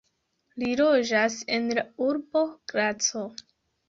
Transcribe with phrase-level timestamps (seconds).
[0.61, 3.23] Li loĝas en la urbo Graco.